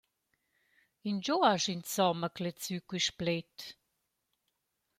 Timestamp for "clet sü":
2.37-2.75